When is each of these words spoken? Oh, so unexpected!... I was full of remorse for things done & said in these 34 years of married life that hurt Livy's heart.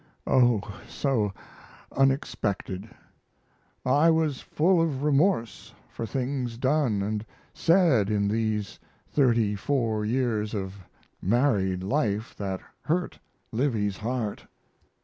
Oh, 0.25 0.61
so 0.89 1.31
unexpected!... 1.95 2.89
I 3.85 4.09
was 4.09 4.41
full 4.41 4.81
of 4.81 5.03
remorse 5.03 5.75
for 5.91 6.07
things 6.07 6.57
done 6.57 7.21
& 7.41 7.53
said 7.53 8.09
in 8.09 8.27
these 8.27 8.79
34 9.11 10.03
years 10.05 10.55
of 10.55 10.77
married 11.21 11.83
life 11.83 12.35
that 12.37 12.61
hurt 12.81 13.19
Livy's 13.51 13.97
heart. 13.97 14.47